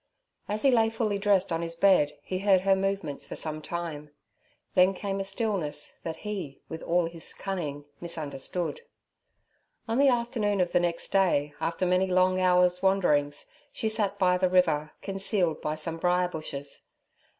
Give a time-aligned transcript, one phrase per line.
[0.49, 4.09] As he lay fully dressed on his bed he heard her movements for some time;
[4.73, 8.81] then came a stillness that he, with all his cunning, misunderstood.
[9.87, 14.39] On the afternoon of the next day, after many long hours' wanderings, she sat by
[14.39, 16.85] the river, concealed by some briar bushes.